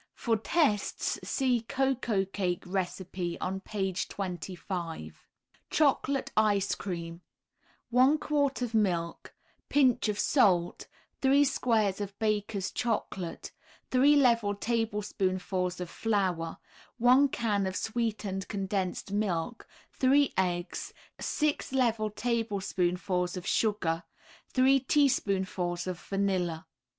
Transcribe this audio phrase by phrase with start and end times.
[0.15, 5.27] For tests see Cocoa Cake recipe on page 25.
[5.69, 7.21] CHOCOLATE ICE CREAM
[7.91, 9.35] 1 quart of milk,
[9.69, 10.87] Pinch of salt,
[11.21, 13.51] 3 squares of Baker's Chocolate,
[13.91, 16.57] 3 level tablespoonfuls of flour,
[16.97, 24.01] 1 can of sweetened condensed milk, 3 eggs, 6 level tablespoonfuls of sugar,
[24.51, 26.65] 3 teaspoonfuls of vanilla.